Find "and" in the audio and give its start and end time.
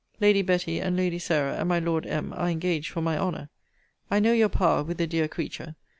0.81-0.97, 1.57-1.69